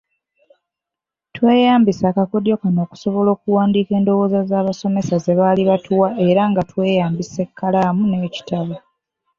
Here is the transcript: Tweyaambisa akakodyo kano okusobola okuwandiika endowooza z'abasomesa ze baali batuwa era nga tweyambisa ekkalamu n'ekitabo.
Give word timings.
Tweyaambisa 1.35 2.03
akakodyo 2.11 2.55
kano 2.61 2.79
okusobola 2.85 3.29
okuwandiika 3.31 3.91
endowooza 3.99 4.39
z'abasomesa 4.49 5.15
ze 5.23 5.33
baali 5.39 5.61
batuwa 5.69 6.09
era 6.27 6.41
nga 6.51 6.61
tweyambisa 6.71 7.37
ekkalamu 7.45 8.03
n'ekitabo. 8.07 8.75